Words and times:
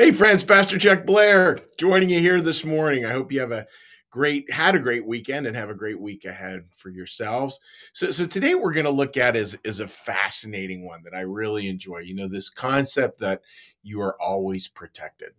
Hey, 0.00 0.12
friends, 0.12 0.44
Pastor 0.44 0.78
Chuck 0.78 1.04
Blair 1.04 1.58
joining 1.76 2.08
you 2.08 2.20
here 2.20 2.40
this 2.40 2.64
morning. 2.64 3.04
I 3.04 3.10
hope 3.10 3.32
you 3.32 3.40
have 3.40 3.50
a 3.50 3.66
great, 4.10 4.48
had 4.48 4.76
a 4.76 4.78
great 4.78 5.04
weekend 5.04 5.44
and 5.44 5.56
have 5.56 5.70
a 5.70 5.74
great 5.74 6.00
week 6.00 6.24
ahead 6.24 6.66
for 6.76 6.90
yourselves. 6.90 7.58
So, 7.92 8.12
so 8.12 8.24
today 8.24 8.54
we're 8.54 8.72
going 8.72 8.84
to 8.84 8.92
look 8.92 9.16
at 9.16 9.34
is 9.34 9.58
is 9.64 9.80
a 9.80 9.88
fascinating 9.88 10.86
one 10.86 11.02
that 11.02 11.14
I 11.14 11.22
really 11.22 11.66
enjoy. 11.66 11.98
You 11.98 12.14
know, 12.14 12.28
this 12.28 12.48
concept 12.48 13.18
that 13.18 13.42
you 13.82 14.00
are 14.00 14.14
always 14.22 14.68
protected. 14.68 15.30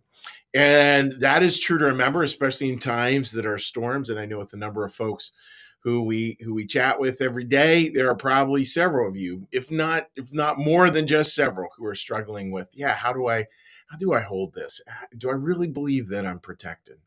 And 0.52 1.14
that 1.20 1.42
is 1.42 1.58
true 1.58 1.78
to 1.78 1.86
remember, 1.86 2.22
especially 2.22 2.68
in 2.68 2.78
times 2.78 3.32
that 3.32 3.46
are 3.46 3.56
storms. 3.56 4.10
And 4.10 4.20
I 4.20 4.26
know 4.26 4.40
with 4.40 4.52
a 4.52 4.58
number 4.58 4.84
of 4.84 4.92
folks 4.92 5.32
who 5.78 6.02
we 6.02 6.36
who 6.42 6.52
we 6.52 6.66
chat 6.66 7.00
with 7.00 7.22
every 7.22 7.44
day, 7.44 7.88
there 7.88 8.10
are 8.10 8.14
probably 8.14 8.64
several 8.64 9.08
of 9.08 9.16
you, 9.16 9.48
if 9.52 9.70
not 9.70 10.10
if 10.16 10.34
not 10.34 10.58
more 10.58 10.90
than 10.90 11.06
just 11.06 11.34
several, 11.34 11.70
who 11.78 11.86
are 11.86 11.94
struggling 11.94 12.50
with, 12.50 12.68
yeah, 12.74 12.92
how 12.92 13.14
do 13.14 13.26
I 13.26 13.46
how 13.90 13.96
do 13.96 14.12
I 14.12 14.20
hold 14.20 14.54
this? 14.54 14.80
Do 15.16 15.30
I 15.30 15.34
really 15.34 15.66
believe 15.66 16.08
that 16.08 16.24
I'm 16.24 16.38
protected? 16.38 16.98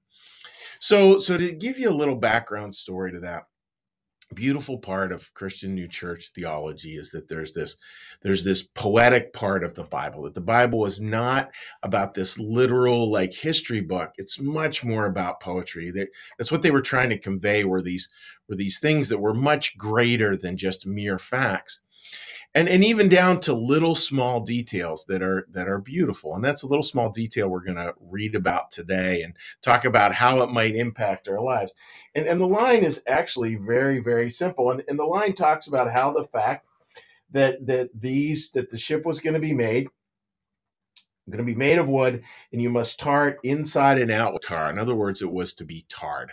So, 0.80 1.18
so 1.18 1.38
to 1.38 1.54
give 1.54 1.80
you 1.80 1.90
a 1.90 1.96
little 1.96 2.16
background 2.16 2.76
story 2.76 3.14
to 3.14 3.20
that, 3.22 3.44
beautiful 4.34 4.78
part 4.78 5.12
of 5.12 5.34
Christian 5.34 5.76
New 5.76 5.88
Church 5.88 6.32
theology 6.34 6.96
is 6.96 7.12
that 7.12 7.28
there's 7.28 7.54
this 7.54 7.78
there's 8.22 8.44
this 8.44 8.64
poetic 8.64 9.32
part 9.32 9.64
of 9.64 9.76
the 9.76 9.84
Bible 9.84 10.24
that 10.24 10.34
the 10.34 10.42
Bible 10.42 10.86
is 10.86 11.00
not 11.00 11.52
about 11.84 12.14
this 12.14 12.40
literal 12.40 13.12
like 13.12 13.34
history 13.34 13.82
book 13.82 14.12
it's 14.18 14.40
much 14.40 14.84
more 14.84 15.06
about 15.06 15.40
poetry 15.40 15.92
that, 15.92 16.08
that's 16.38 16.52
what 16.52 16.64
they 16.64 16.72
were 16.72 16.82
trying 16.82 17.10
to 17.10 17.18
convey 17.18 17.64
were 17.64 17.82
these 17.82 18.10
were 18.50 18.56
these 18.56 18.80
things 18.80 19.10
that 19.10 19.20
were 19.20 19.34
much 19.34 19.78
greater 19.78 20.36
than 20.36 20.58
just 20.58 20.88
mere 20.88 21.20
facts 21.20 21.80
and 22.56 22.70
and 22.70 22.84
even 22.84 23.10
down 23.10 23.40
to 23.42 23.54
little 23.54 23.96
small 23.96 24.40
details 24.40 25.06
that 25.06 25.22
are 25.22 25.48
that 25.52 25.68
are 25.68 25.80
beautiful 25.80 26.36
and 26.36 26.44
that's 26.44 26.64
a 26.64 26.68
little 26.68 26.84
small 26.84 27.10
detail 27.10 27.48
we're 27.48 27.64
going 27.64 27.78
to 27.78 27.94
read 28.00 28.36
about 28.36 28.72
today 28.72 29.24
and 29.24 29.36
talk 29.62 29.86
about 29.86 30.14
how 30.14 30.42
it 30.42 30.52
might 30.52 30.76
impact 30.76 31.28
our 31.28 31.42
lives. 31.42 31.74
And 32.16 32.28
and 32.28 32.40
the 32.40 32.48
line 32.48 32.84
is 32.84 33.02
actually 33.08 33.56
very 33.56 34.00
very 34.00 34.30
simple 34.30 34.72
and, 34.72 34.84
and 34.88 35.00
the 35.00 35.06
line 35.06 35.34
talks 35.34 35.68
about 35.68 35.92
how 35.92 36.12
the 36.14 36.26
fact 36.26 36.68
that 37.32 37.66
that 37.66 37.90
these 38.00 38.52
that 38.52 38.70
the 38.70 38.78
ship 38.78 39.06
was 39.06 39.20
going 39.20 39.34
to 39.34 39.40
be 39.40 39.54
made 39.54 39.88
going 41.30 41.38
to 41.38 41.44
be 41.46 41.56
made 41.56 41.80
of 41.80 41.88
wood 41.88 42.22
and 42.52 42.62
you 42.62 42.70
must 42.70 43.00
tar 43.00 43.30
it 43.30 43.38
inside 43.44 43.98
and 43.98 44.12
out 44.12 44.34
with 44.34 44.42
tar. 44.42 44.70
In 44.70 44.78
other 44.78 44.96
words 44.96 45.22
it 45.22 45.32
was 45.32 45.54
to 45.54 45.66
be 45.66 45.86
tarred. 45.88 46.32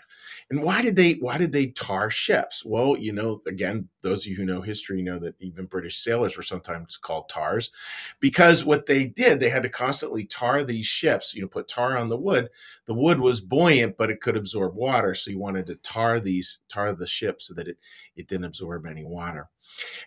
And 0.50 0.62
why 0.62 0.82
did 0.82 0.96
they 0.96 1.12
why 1.14 1.38
did 1.38 1.52
they 1.52 1.68
tar 1.68 2.10
ships? 2.10 2.64
Well 2.64 2.96
you 2.98 3.12
know 3.12 3.40
again 3.46 3.88
those 4.02 4.24
of 4.24 4.30
you 4.30 4.36
who 4.36 4.44
know 4.44 4.60
history 4.60 5.02
know 5.02 5.18
that 5.18 5.34
even 5.40 5.64
british 5.66 5.98
sailors 5.98 6.36
were 6.36 6.42
sometimes 6.42 6.96
called 6.96 7.28
tars 7.28 7.70
because 8.18 8.64
what 8.64 8.86
they 8.86 9.06
did 9.06 9.40
they 9.40 9.50
had 9.50 9.62
to 9.62 9.68
constantly 9.68 10.24
tar 10.24 10.64
these 10.64 10.86
ships 10.86 11.34
you 11.34 11.42
know 11.42 11.48
put 11.48 11.68
tar 11.68 11.96
on 11.96 12.08
the 12.08 12.16
wood 12.16 12.48
the 12.86 12.94
wood 12.94 13.20
was 13.20 13.40
buoyant 13.40 13.96
but 13.96 14.10
it 14.10 14.20
could 14.20 14.36
absorb 14.36 14.74
water 14.74 15.14
so 15.14 15.30
you 15.30 15.38
wanted 15.38 15.66
to 15.66 15.74
tar 15.76 16.20
these 16.20 16.58
tar 16.68 16.92
the 16.92 17.06
ship 17.06 17.40
so 17.40 17.54
that 17.54 17.68
it 17.68 17.78
it 18.16 18.26
didn't 18.26 18.44
absorb 18.44 18.86
any 18.86 19.04
water 19.04 19.48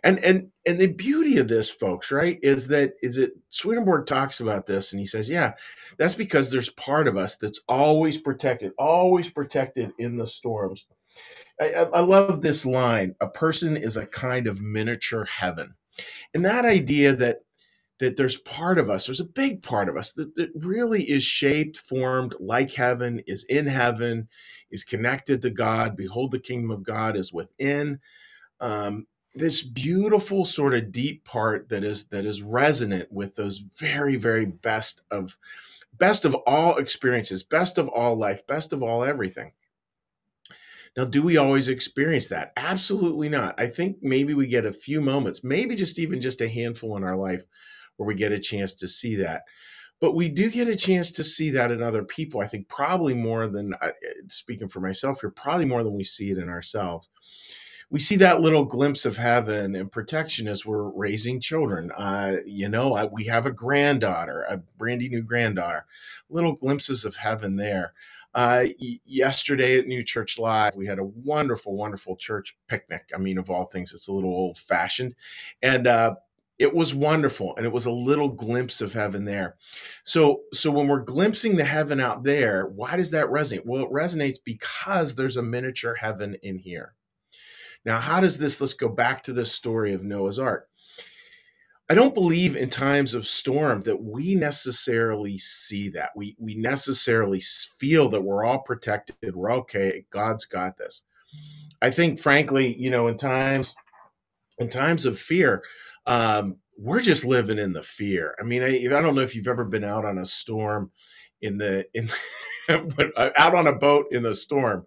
and 0.04 0.20
and 0.20 0.50
and 0.66 0.80
the 0.80 0.88
beauty 0.88 1.38
of 1.38 1.48
this, 1.48 1.70
folks, 1.70 2.12
right, 2.12 2.40
is 2.42 2.68
that 2.68 2.94
is 3.02 3.18
it 3.18 3.34
Swedenborg 3.50 4.06
talks 4.06 4.40
about 4.40 4.66
this 4.66 4.92
and 4.92 5.00
he 5.00 5.06
says, 5.06 5.30
yeah, 5.30 5.54
that's 5.98 6.16
because 6.16 6.50
there's 6.50 6.70
part 6.72 7.08
of 7.08 7.18
us 7.18 7.36
that's 7.36 7.62
always 7.68 8.18
protected, 8.18 8.72
always 8.78 9.30
protected 9.30 9.92
in 9.98 10.18
the 10.18 10.28
storms. 10.28 10.86
I, 11.62 11.70
I 11.72 12.00
love 12.02 12.42
this 12.42 12.66
line: 12.66 13.16
"A 13.22 13.28
person 13.28 13.78
is 13.78 13.98
a 13.98 14.06
kind 14.06 14.48
of 14.48 14.62
miniature 14.62 15.26
heaven," 15.26 15.76
and 16.34 16.46
that 16.46 16.66
idea 16.66 17.16
that 17.16 17.40
that 18.00 18.18
there's 18.18 18.38
part 18.38 18.80
of 18.80 18.90
us, 18.90 19.06
there's 19.06 19.20
a 19.20 19.26
big 19.26 19.64
part 19.64 19.88
of 19.88 19.96
us 19.96 20.12
that, 20.14 20.36
that 20.36 20.50
really 20.56 21.04
is 21.04 21.24
shaped, 21.24 21.78
formed 21.78 22.36
like 22.40 22.74
heaven, 22.74 23.22
is 23.28 23.46
in 23.46 23.68
heaven, 23.68 24.28
is 24.72 24.84
connected 24.84 25.42
to 25.42 25.50
God. 25.50 25.96
Behold, 25.96 26.32
the 26.32 26.40
kingdom 26.40 26.72
of 26.72 26.84
God 26.84 27.16
is 27.16 27.32
within. 27.32 28.00
Um, 28.60 29.08
this 29.36 29.64
beautiful 29.64 30.46
sort 30.46 30.74
of 30.74 30.92
deep 30.92 31.24
part 31.24 31.70
that 31.70 31.84
is 31.84 32.08
that 32.08 32.26
is 32.26 32.42
resonant 32.42 33.12
with 33.12 33.36
those 33.36 33.58
very 33.58 34.16
very 34.16 34.46
best 34.46 35.02
of 35.12 35.38
best 35.98 36.26
of 36.26 36.36
all 36.46 36.78
experiences 36.78 37.44
best 37.44 37.78
of 37.78 37.88
all 37.90 38.16
life 38.16 38.46
best 38.48 38.74
of 38.74 38.84
all 38.84 39.04
everything 39.04 39.52
now 40.96 41.06
do 41.06 41.24
we 41.24 41.38
always 41.38 41.68
experience 41.68 42.28
that? 42.30 42.54
Absolutely 42.56 43.30
not. 43.30 43.56
I 43.58 43.68
think 43.68 43.98
maybe 44.02 44.34
we 44.34 44.48
get 44.48 44.66
a 44.66 44.74
few 44.74 45.02
moments 45.02 45.44
maybe 45.44 45.76
just 45.76 46.00
even 46.00 46.22
just 46.22 46.42
a 46.42 46.50
handful 46.50 46.96
in 46.98 47.04
our 47.04 47.18
life 47.18 47.44
where 47.98 48.08
we 48.08 48.16
get 48.16 48.32
a 48.32 48.40
chance 48.40 48.74
to 48.76 48.88
see 48.88 49.16
that. 49.18 49.44
But 50.00 50.16
we 50.16 50.28
do 50.28 50.50
get 50.50 50.68
a 50.68 50.76
chance 50.76 51.12
to 51.12 51.24
see 51.24 51.50
that 51.52 51.72
in 51.72 51.82
other 51.82 52.04
people 52.04 52.42
i 52.42 52.48
think 52.48 52.68
probably 52.68 53.14
more 53.14 53.48
than 53.48 53.74
speaking 54.28 54.68
for 54.68 54.82
myself 54.82 55.22
here 55.22 55.30
probably 55.30 55.66
more 55.66 55.84
than 55.84 55.94
we 55.94 56.04
see 56.04 56.30
it 56.32 56.38
in 56.38 56.50
ourselves. 56.50 57.10
We 57.90 58.00
see 58.00 58.16
that 58.16 58.42
little 58.42 58.66
glimpse 58.66 59.06
of 59.06 59.18
heaven 59.18 59.76
and 59.76 59.92
protection 59.92 60.48
as 60.48 60.66
we're 60.66 60.90
raising 60.90 61.40
children. 61.40 61.92
Uh, 61.92 62.38
you 62.44 62.68
know, 62.68 62.96
I, 62.96 63.06
we 63.06 63.26
have 63.26 63.46
a 63.46 63.52
granddaughter, 63.52 64.42
a 64.50 64.58
brandy 64.58 65.10
new 65.10 65.22
granddaughter, 65.22 65.86
little 66.28 66.54
glimpses 66.54 67.06
of 67.06 67.18
heaven 67.18 67.56
there. 67.56 67.94
Uh, 68.34 68.66
yesterday 69.06 69.78
at 69.78 69.88
New 69.88 70.04
Church 70.04 70.40
Live, 70.40 70.76
we 70.76 70.88
had 70.88 71.00
a 71.00 71.04
wonderful, 71.04 71.76
wonderful 71.76 72.16
church 72.16 72.58
picnic. 72.68 73.10
I 73.14 73.18
mean, 73.18 73.38
of 73.38 73.50
all 73.50 73.66
things, 73.66 73.94
it's 73.94 74.08
a 74.08 74.14
little 74.14 74.32
old 74.32 74.58
fashioned. 74.58 75.16
And, 75.62 75.88
uh, 75.88 76.16
it 76.60 76.74
was 76.74 76.94
wonderful 76.94 77.56
and 77.58 77.66
it 77.66 77.72
was 77.72 77.88
a 77.88 77.92
little 77.92 78.30
glimpse 78.30 78.80
of 78.80 78.94
heaven 78.94 79.26
there 79.26 79.56
so 80.04 80.44
so 80.54 80.70
when 80.70 80.88
we're 80.88 81.00
glimpsing 81.00 81.58
the 81.58 81.64
heaven 81.64 82.00
out 82.00 82.24
there 82.24 82.68
why 82.68 82.96
does 82.96 83.10
that 83.10 83.26
resonate 83.26 83.66
well 83.66 83.84
it 83.84 83.92
resonates 83.92 84.38
because 84.46 85.16
there's 85.16 85.36
a 85.36 85.42
miniature 85.42 85.96
heaven 85.96 86.38
in 86.44 86.60
here 86.60 86.94
now, 87.86 88.00
how 88.00 88.20
does 88.20 88.40
this, 88.40 88.62
let's 88.62 88.74
go 88.74 88.88
back 88.88 89.24
to 89.24 89.34
the 89.34 89.46
story 89.46 89.94
of 89.94 90.04
Noah's 90.04 90.40
Ark. 90.40 90.70
I 91.90 91.96
don't 91.96 92.14
believe 92.14 92.56
in 92.56 92.70
times 92.70 93.14
of 93.14 93.28
storm 93.28 93.82
that 93.82 94.02
we 94.02 94.36
necessarily 94.36 95.38
see 95.38 95.90
that. 95.90 96.12
We, 96.16 96.36
we 96.40 96.56
necessarily 96.56 97.42
feel 97.42 98.10
that 98.10 98.22
we're 98.22 98.46
all 98.46 98.60
protected, 98.60 99.36
we're 99.36 99.52
okay, 99.52 100.06
God's 100.10 100.46
got 100.46 100.78
this. 100.78 101.02
I 101.82 101.92
think, 101.92 102.20
frankly, 102.20 102.76
you 102.80 102.90
know, 102.90 103.08
in 103.08 103.18
times 103.18 103.76
in 104.58 104.70
times 104.70 105.06
of 105.06 105.20
fear, 105.20 105.64
um, 106.06 106.58
we're 106.78 107.02
just 107.02 107.26
living 107.26 107.60
in 107.60 107.74
the 107.74 107.84
fear. 107.84 108.36
I 108.40 108.44
mean, 108.44 108.64
I, 108.64 108.86
I 108.86 109.02
don't 109.02 109.16
know 109.16 109.22
if 109.22 109.36
you've 109.36 109.48
ever 109.48 109.66
been 109.66 109.84
out 109.84 110.06
on 110.06 110.18
a 110.18 110.26
storm 110.26 110.92
in 111.42 111.58
the 111.58 111.86
in 111.94 112.10
but 112.68 113.12
uh, 113.18 113.32
out 113.38 113.54
on 113.54 113.68
a 113.68 113.76
boat 113.76 114.08
in 114.12 114.24
the 114.24 114.34
storm 114.34 114.86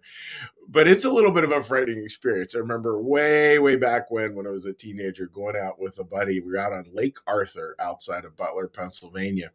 but 0.69 0.87
it's 0.87 1.05
a 1.05 1.09
little 1.09 1.31
bit 1.31 1.45
of 1.45 1.51
a 1.51 1.63
frightening 1.63 2.03
experience. 2.03 2.53
I 2.53 2.59
remember 2.59 3.01
way, 3.01 3.57
way 3.57 3.77
back 3.77 4.11
when, 4.11 4.35
when 4.35 4.45
I 4.45 4.49
was 4.49 4.65
a 4.65 4.73
teenager, 4.73 5.27
going 5.27 5.55
out 5.55 5.79
with 5.79 5.97
a 5.99 6.03
buddy. 6.03 6.41
We 6.41 6.51
were 6.51 6.57
out 6.57 6.73
on 6.73 6.85
Lake 6.93 7.17
Arthur 7.25 7.75
outside 7.79 8.25
of 8.25 8.35
Butler, 8.35 8.67
Pennsylvania, 8.67 9.51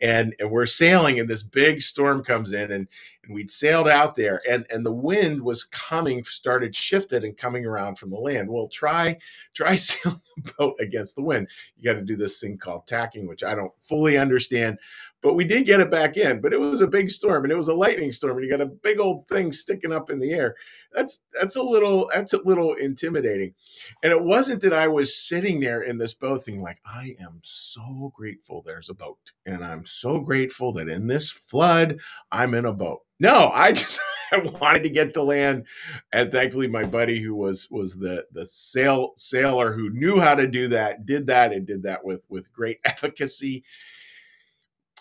and 0.00 0.34
and 0.38 0.50
we're 0.50 0.66
sailing, 0.66 1.18
and 1.18 1.28
this 1.28 1.42
big 1.42 1.82
storm 1.82 2.22
comes 2.22 2.52
in, 2.52 2.70
and 2.70 2.86
and 3.24 3.34
we'd 3.34 3.50
sailed 3.50 3.88
out 3.88 4.14
there, 4.14 4.40
and 4.48 4.64
and 4.70 4.86
the 4.86 4.92
wind 4.92 5.42
was 5.42 5.64
coming, 5.64 6.22
started 6.22 6.76
shifted 6.76 7.24
and 7.24 7.36
coming 7.36 7.66
around 7.66 7.98
from 7.98 8.10
the 8.10 8.16
land. 8.18 8.48
Well, 8.48 8.68
try 8.68 9.18
try 9.54 9.74
sailing 9.76 10.20
a 10.38 10.52
boat 10.52 10.76
against 10.78 11.16
the 11.16 11.22
wind. 11.22 11.48
You 11.76 11.84
got 11.92 11.98
to 11.98 12.04
do 12.04 12.16
this 12.16 12.38
thing 12.38 12.58
called 12.58 12.86
tacking, 12.86 13.26
which 13.26 13.42
I 13.42 13.56
don't 13.56 13.72
fully 13.80 14.16
understand, 14.16 14.78
but 15.24 15.34
we 15.34 15.44
did 15.44 15.64
get 15.64 15.80
it 15.80 15.90
back 15.90 16.18
in. 16.18 16.42
But 16.42 16.52
it 16.52 16.60
was 16.60 16.82
a 16.82 16.86
big 16.86 17.10
storm 17.10 17.44
and 17.44 17.52
it 17.52 17.56
was 17.56 17.68
a 17.68 17.74
lightning 17.74 18.12
storm, 18.12 18.36
and 18.36 18.44
you 18.44 18.50
got 18.50 18.60
a 18.60 18.66
big 18.66 19.00
old 19.00 19.26
thing 19.26 19.52
sticking 19.52 19.92
up 19.92 20.10
in 20.10 20.18
the 20.18 20.32
air. 20.32 20.54
That's 20.92 21.22
that's 21.32 21.56
a 21.56 21.62
little 21.62 22.10
that's 22.12 22.34
a 22.34 22.42
little 22.44 22.74
intimidating. 22.74 23.54
And 24.02 24.12
it 24.12 24.22
wasn't 24.22 24.60
that 24.60 24.74
I 24.74 24.86
was 24.86 25.16
sitting 25.16 25.58
there 25.58 25.82
in 25.82 25.96
this 25.96 26.12
boat 26.12 26.44
thing 26.44 26.60
like 26.60 26.78
I 26.84 27.16
am 27.18 27.40
so 27.42 28.12
grateful 28.14 28.62
there's 28.62 28.90
a 28.90 28.94
boat, 28.94 29.32
and 29.46 29.64
I'm 29.64 29.86
so 29.86 30.20
grateful 30.20 30.74
that 30.74 30.88
in 30.88 31.06
this 31.06 31.30
flood 31.30 31.98
I'm 32.30 32.52
in 32.54 32.66
a 32.66 32.72
boat. 32.72 33.00
No, 33.18 33.50
I 33.54 33.72
just 33.72 33.98
I 34.30 34.38
wanted 34.60 34.82
to 34.82 34.90
get 34.90 35.14
to 35.14 35.22
land, 35.22 35.64
and 36.12 36.30
thankfully 36.30 36.68
my 36.68 36.84
buddy 36.84 37.18
who 37.18 37.34
was 37.34 37.66
was 37.70 37.96
the 37.96 38.26
the 38.30 38.44
sail 38.44 39.12
sailor 39.16 39.72
who 39.72 39.88
knew 39.88 40.20
how 40.20 40.34
to 40.34 40.46
do 40.46 40.68
that 40.68 41.06
did 41.06 41.26
that 41.28 41.54
and 41.54 41.66
did 41.66 41.82
that 41.84 42.04
with 42.04 42.26
with 42.28 42.52
great 42.52 42.80
efficacy 42.84 43.64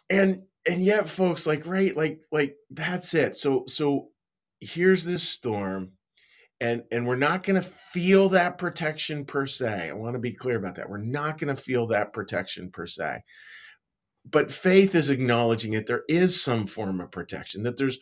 and 0.10 0.44
and 0.68 0.82
yet 0.82 1.10
folks 1.10 1.46
like 1.46 1.66
right 1.66 1.96
like 1.96 2.22
like 2.32 2.56
that's 2.70 3.14
it. 3.14 3.36
So 3.36 3.66
so 3.68 4.10
here's 4.60 5.04
this 5.04 5.28
storm 5.28 5.92
and 6.62 6.84
and 6.92 7.06
we're 7.06 7.16
not 7.16 7.44
going 7.44 7.62
to 7.62 7.70
feel 7.70 8.30
that 8.30 8.58
protection 8.58 9.26
per 9.26 9.46
se. 9.46 9.90
I 9.90 9.94
want 9.94 10.16
to 10.16 10.20
be 10.20 10.32
clear 10.32 10.58
about 10.58 10.76
that. 10.76 10.90
We're 10.90 10.98
not 10.98 11.38
going 11.38 11.54
to 11.54 11.62
feel 11.62 11.88
that 11.88 12.14
protection 12.14 12.72
per 12.72 12.86
se. 12.86 13.24
But 14.26 14.52
faith 14.52 14.96
is 14.96 15.10
acknowledging 15.10 15.72
that 15.74 15.88
there 15.88 16.04
is 16.08 16.42
some 16.42 16.66
form 16.66 17.02
of 17.02 17.12
protection 17.12 17.64
that 17.64 17.78
there's 17.78 17.98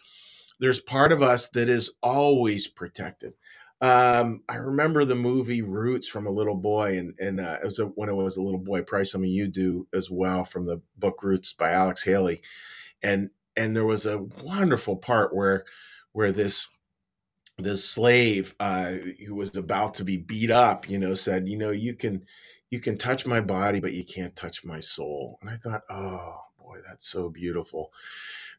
there's 0.59 0.79
part 0.79 1.11
of 1.11 1.23
us 1.23 1.49
that 1.49 1.69
is 1.69 1.91
always 2.03 2.67
protected 2.67 3.33
um, 3.81 4.43
I 4.47 4.55
remember 4.55 5.05
the 5.05 5.15
movie 5.15 5.61
Roots 5.63 6.07
from 6.07 6.27
a 6.27 6.31
little 6.31 6.55
boy, 6.55 6.97
and 6.97 7.13
and 7.19 7.39
uh, 7.39 7.57
it 7.61 7.65
was 7.65 7.79
a, 7.79 7.85
when 7.85 8.09
I 8.09 8.13
was 8.13 8.37
a 8.37 8.43
little 8.43 8.59
boy. 8.59 8.83
Probably 8.83 9.05
some 9.05 9.23
of 9.23 9.29
you 9.29 9.47
do 9.47 9.87
as 9.93 10.09
well 10.11 10.45
from 10.45 10.65
the 10.65 10.81
book 10.97 11.23
Roots 11.23 11.53
by 11.53 11.71
Alex 11.71 12.03
Haley. 12.03 12.41
and 13.03 13.29
and 13.57 13.75
there 13.75 13.85
was 13.85 14.05
a 14.05 14.19
wonderful 14.43 14.97
part 14.97 15.35
where 15.35 15.65
where 16.13 16.31
this 16.31 16.67
this 17.57 17.87
slave 17.87 18.55
uh, 18.59 18.93
who 19.25 19.35
was 19.35 19.55
about 19.55 19.93
to 19.95 20.03
be 20.03 20.17
beat 20.17 20.51
up, 20.51 20.89
you 20.89 20.97
know, 20.99 21.13
said, 21.13 21.47
you 21.47 21.57
know, 21.57 21.71
you 21.71 21.93
can 21.95 22.25
you 22.69 22.79
can 22.79 22.97
touch 22.97 23.25
my 23.25 23.41
body, 23.41 23.79
but 23.79 23.93
you 23.93 24.05
can't 24.05 24.35
touch 24.35 24.63
my 24.65 24.79
soul. 24.79 25.37
And 25.41 25.49
I 25.49 25.57
thought, 25.57 25.83
oh 25.89 26.37
boy, 26.57 26.77
that's 26.87 27.07
so 27.07 27.29
beautiful. 27.29 27.91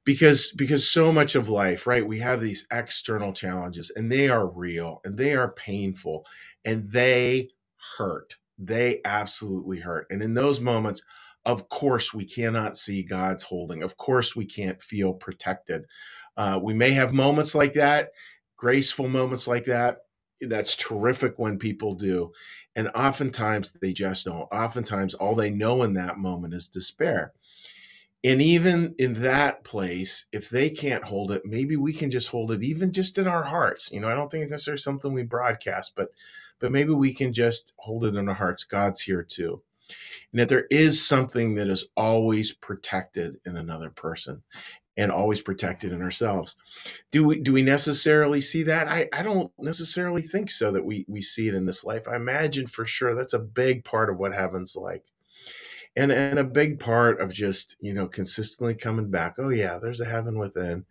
Because 0.04 0.50
because 0.52 0.90
so 0.90 1.12
much 1.12 1.34
of 1.34 1.48
life, 1.48 1.86
right? 1.86 2.06
We 2.06 2.18
have 2.18 2.40
these 2.40 2.66
external 2.72 3.32
challenges 3.32 3.90
and 3.94 4.10
they 4.10 4.28
are 4.28 4.48
real 4.48 5.00
and 5.04 5.16
they 5.16 5.34
are 5.34 5.52
painful 5.52 6.26
and 6.64 6.88
they 6.90 7.50
hurt. 7.96 8.36
They 8.58 9.00
absolutely 9.04 9.80
hurt. 9.80 10.08
And 10.10 10.22
in 10.22 10.34
those 10.34 10.60
moments, 10.60 11.02
of 11.44 11.68
course, 11.68 12.12
we 12.12 12.24
cannot 12.24 12.76
see 12.76 13.02
God's 13.02 13.44
holding. 13.44 13.82
Of 13.82 13.96
course, 13.96 14.34
we 14.34 14.44
can't 14.44 14.82
feel 14.82 15.12
protected. 15.12 15.84
Uh, 16.36 16.58
we 16.60 16.74
may 16.74 16.90
have 16.90 17.12
moments 17.12 17.54
like 17.54 17.74
that 17.74 18.10
graceful 18.62 19.08
moments 19.08 19.48
like 19.48 19.64
that. 19.64 20.04
That's 20.40 20.76
terrific 20.76 21.36
when 21.36 21.58
people 21.58 21.94
do. 21.94 22.30
And 22.76 22.88
oftentimes 22.94 23.72
they 23.72 23.92
just 23.92 24.24
don't. 24.24 24.46
Oftentimes, 24.52 25.14
all 25.14 25.34
they 25.34 25.50
know 25.50 25.82
in 25.82 25.94
that 25.94 26.18
moment 26.18 26.54
is 26.54 26.68
despair. 26.68 27.32
And 28.24 28.40
even 28.40 28.94
in 28.98 29.14
that 29.14 29.64
place, 29.64 30.26
if 30.32 30.48
they 30.48 30.70
can't 30.70 31.04
hold 31.04 31.32
it, 31.32 31.42
maybe 31.44 31.76
we 31.76 31.92
can 31.92 32.10
just 32.10 32.28
hold 32.28 32.52
it, 32.52 32.62
even 32.62 32.92
just 32.92 33.18
in 33.18 33.26
our 33.26 33.44
hearts. 33.44 33.90
You 33.90 34.00
know, 34.00 34.08
I 34.08 34.14
don't 34.14 34.30
think 34.30 34.44
it's 34.44 34.52
necessarily 34.52 34.80
something 34.80 35.12
we 35.12 35.24
broadcast, 35.24 35.94
but 35.96 36.08
but 36.60 36.70
maybe 36.70 36.92
we 36.92 37.12
can 37.12 37.32
just 37.32 37.72
hold 37.78 38.04
it 38.04 38.14
in 38.14 38.28
our 38.28 38.36
hearts. 38.36 38.62
God's 38.62 39.00
here 39.00 39.24
too. 39.24 39.62
And 40.32 40.40
that 40.40 40.48
there 40.48 40.66
is 40.70 41.04
something 41.04 41.56
that 41.56 41.68
is 41.68 41.88
always 41.96 42.52
protected 42.52 43.38
in 43.44 43.56
another 43.56 43.90
person 43.90 44.42
and 44.96 45.10
always 45.10 45.40
protected 45.40 45.90
in 45.92 46.02
ourselves. 46.02 46.54
Do 47.10 47.24
we 47.24 47.40
do 47.40 47.52
we 47.52 47.62
necessarily 47.62 48.40
see 48.40 48.62
that? 48.64 48.88
I, 48.88 49.08
I 49.12 49.22
don't 49.22 49.50
necessarily 49.58 50.22
think 50.22 50.50
so 50.50 50.70
that 50.70 50.84
we 50.84 51.04
we 51.08 51.22
see 51.22 51.48
it 51.48 51.54
in 51.54 51.66
this 51.66 51.84
life. 51.84 52.06
I 52.06 52.16
imagine 52.16 52.66
for 52.68 52.84
sure 52.84 53.14
that's 53.14 53.32
a 53.34 53.38
big 53.40 53.84
part 53.84 54.10
of 54.10 54.18
what 54.18 54.34
heaven's 54.34 54.76
like. 54.76 55.04
And 55.94 56.10
and 56.10 56.38
a 56.38 56.44
big 56.44 56.80
part 56.80 57.20
of 57.20 57.32
just, 57.32 57.76
you 57.80 57.92
know, 57.92 58.06
consistently 58.06 58.74
coming 58.74 59.10
back, 59.10 59.34
oh 59.38 59.50
yeah, 59.50 59.78
there's 59.80 60.00
a 60.00 60.06
heaven 60.06 60.38
within. 60.38 60.84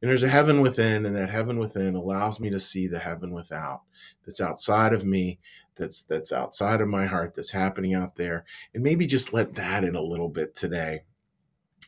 And 0.00 0.10
there's 0.10 0.24
a 0.24 0.28
heaven 0.28 0.60
within, 0.60 1.06
and 1.06 1.14
that 1.14 1.30
heaven 1.30 1.58
within 1.58 1.94
allows 1.94 2.40
me 2.40 2.50
to 2.50 2.58
see 2.58 2.88
the 2.88 2.98
heaven 2.98 3.32
without 3.32 3.82
that's 4.24 4.40
outside 4.40 4.92
of 4.92 5.04
me, 5.04 5.38
that's 5.76 6.02
that's 6.02 6.32
outside 6.32 6.80
of 6.80 6.88
my 6.88 7.06
heart, 7.06 7.34
that's 7.34 7.52
happening 7.52 7.94
out 7.94 8.16
there. 8.16 8.44
And 8.74 8.82
maybe 8.82 9.06
just 9.06 9.32
let 9.32 9.54
that 9.54 9.84
in 9.84 9.94
a 9.94 10.02
little 10.02 10.28
bit 10.28 10.54
today 10.54 11.02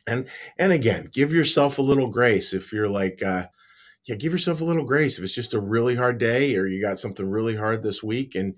and 0.07 0.27
and 0.57 0.71
again 0.71 1.09
give 1.11 1.33
yourself 1.33 1.77
a 1.77 1.81
little 1.81 2.07
grace 2.07 2.53
if 2.53 2.71
you're 2.71 2.89
like 2.89 3.21
uh 3.23 3.45
yeah 4.05 4.15
give 4.15 4.31
yourself 4.31 4.61
a 4.61 4.65
little 4.65 4.83
grace 4.83 5.17
if 5.17 5.23
it's 5.23 5.33
just 5.33 5.53
a 5.53 5.59
really 5.59 5.95
hard 5.95 6.17
day 6.17 6.55
or 6.55 6.67
you 6.67 6.81
got 6.81 6.99
something 6.99 7.27
really 7.27 7.55
hard 7.55 7.81
this 7.81 8.03
week 8.03 8.35
and 8.35 8.55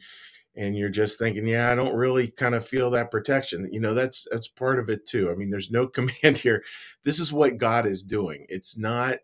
and 0.57 0.75
you're 0.77 0.89
just 0.89 1.19
thinking 1.19 1.48
yeah 1.48 1.71
i 1.71 1.75
don't 1.75 1.95
really 1.95 2.27
kind 2.27 2.56
of 2.56 2.65
feel 2.65 2.92
that 2.92 3.12
protection. 3.12 3.69
You 3.71 3.80
know 3.80 3.94
that's 3.94 4.27
that's 4.31 4.48
part 4.48 4.80
of 4.80 4.89
it 4.89 5.06
too. 5.06 5.31
I 5.31 5.36
mean 5.36 5.50
there's 5.50 5.71
no 5.71 5.88
command 5.98 6.38
here. 6.38 6.63
This 7.04 7.19
is 7.19 7.31
what 7.31 7.57
god 7.57 7.86
is 7.86 8.04
doing. 8.04 8.45
It's 8.50 8.77
not 8.77 9.19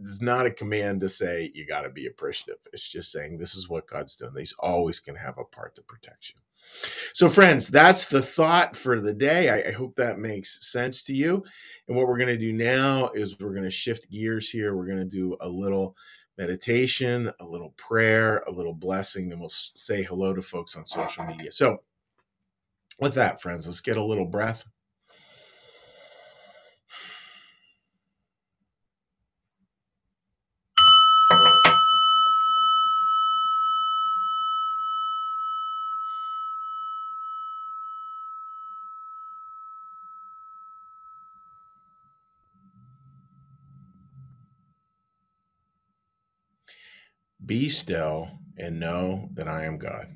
it's 0.00 0.22
not 0.22 0.46
a 0.46 0.50
command 0.50 1.00
to 1.00 1.08
say 1.08 1.50
you 1.54 1.66
got 1.66 1.82
to 1.82 1.90
be 1.90 2.06
appreciative. 2.06 2.60
It's 2.72 2.88
just 2.88 3.10
saying 3.10 3.36
this 3.36 3.54
is 3.54 3.68
what 3.68 3.88
god's 3.88 4.16
doing. 4.16 4.32
He's 4.36 4.54
always 4.58 5.00
going 5.00 5.16
to 5.16 5.22
have 5.22 5.38
a 5.38 5.44
part 5.44 5.74
to 5.74 5.82
protect 5.82 6.30
you. 6.30 6.36
So, 7.12 7.28
friends, 7.28 7.68
that's 7.68 8.04
the 8.04 8.22
thought 8.22 8.76
for 8.76 9.00
the 9.00 9.14
day. 9.14 9.48
I, 9.48 9.70
I 9.70 9.72
hope 9.72 9.96
that 9.96 10.18
makes 10.18 10.70
sense 10.70 11.02
to 11.04 11.14
you. 11.14 11.42
And 11.88 11.96
what 11.96 12.06
we're 12.06 12.18
going 12.18 12.28
to 12.28 12.36
do 12.36 12.52
now 12.52 13.10
is 13.14 13.38
we're 13.40 13.52
going 13.52 13.62
to 13.64 13.70
shift 13.70 14.10
gears 14.10 14.50
here. 14.50 14.76
We're 14.76 14.86
going 14.86 14.98
to 14.98 15.04
do 15.04 15.36
a 15.40 15.48
little 15.48 15.96
meditation, 16.38 17.32
a 17.40 17.44
little 17.44 17.74
prayer, 17.76 18.38
a 18.46 18.50
little 18.50 18.72
blessing, 18.72 19.32
and 19.32 19.40
we'll 19.40 19.50
say 19.50 20.02
hello 20.02 20.32
to 20.32 20.40
folks 20.40 20.76
on 20.76 20.86
social 20.86 21.24
media. 21.24 21.50
So, 21.52 21.78
with 23.00 23.14
that, 23.14 23.42
friends, 23.42 23.66
let's 23.66 23.80
get 23.80 23.96
a 23.96 24.04
little 24.04 24.24
breath. 24.24 24.64
Be 47.48 47.70
still 47.70 48.28
and 48.58 48.78
know 48.78 49.30
that 49.32 49.48
I 49.48 49.64
am 49.64 49.78
God. 49.78 50.06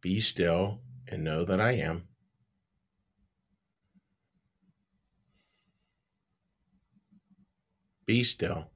Be 0.00 0.20
still 0.20 0.80
and 1.06 1.22
know 1.22 1.44
that 1.44 1.60
I 1.60 1.72
am. 1.72 2.08
Be 8.06 8.24
still 8.24 8.70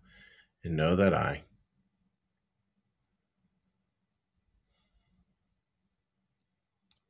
and 0.62 0.76
know 0.76 0.94
that 0.94 1.14
I. 1.14 1.44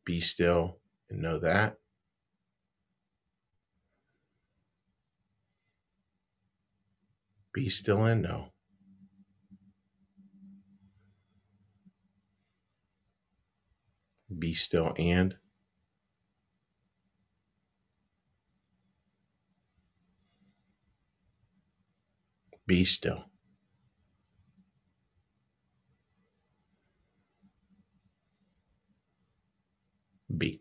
Be 0.04 0.20
still 0.20 0.78
and 1.10 1.20
know 1.20 1.40
that. 1.40 1.78
Be 7.54 7.68
still 7.68 8.04
and 8.04 8.22
know. 8.22 8.48
Be 14.36 14.52
still 14.54 14.92
and. 14.98 15.36
Be 22.66 22.84
still. 22.84 23.26
Be. 30.36 30.60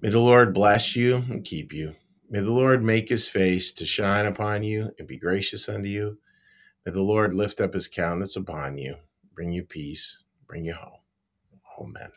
May 0.00 0.10
the 0.10 0.20
Lord 0.20 0.54
bless 0.54 0.94
you 0.96 1.16
and 1.16 1.44
keep 1.44 1.72
you. 1.72 1.94
May 2.30 2.40
the 2.40 2.52
Lord 2.52 2.84
make 2.84 3.08
his 3.08 3.28
face 3.28 3.72
to 3.74 3.86
shine 3.86 4.26
upon 4.26 4.62
you 4.62 4.92
and 4.98 5.08
be 5.08 5.18
gracious 5.18 5.68
unto 5.68 5.88
you. 5.88 6.18
May 6.86 6.92
the 6.92 7.02
Lord 7.02 7.34
lift 7.34 7.60
up 7.60 7.74
his 7.74 7.88
countenance 7.88 8.36
upon 8.36 8.78
you, 8.78 8.96
bring 9.34 9.52
you 9.52 9.64
peace, 9.64 10.24
bring 10.46 10.64
you 10.64 10.74
home. 10.74 11.00
Amen. 11.80 12.10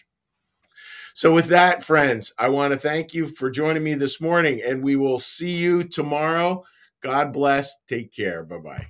So, 1.13 1.33
with 1.33 1.47
that, 1.47 1.83
friends, 1.83 2.33
I 2.39 2.49
want 2.49 2.73
to 2.73 2.79
thank 2.79 3.13
you 3.13 3.27
for 3.27 3.51
joining 3.51 3.83
me 3.83 3.95
this 3.95 4.21
morning, 4.21 4.61
and 4.65 4.83
we 4.83 4.95
will 4.95 5.19
see 5.19 5.51
you 5.55 5.83
tomorrow. 5.83 6.63
God 7.03 7.33
bless. 7.33 7.77
Take 7.87 8.13
care. 8.15 8.43
Bye 8.43 8.57
bye. 8.59 8.87